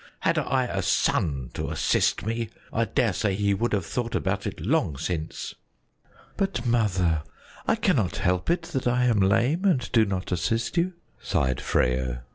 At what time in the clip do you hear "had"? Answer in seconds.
0.21-0.39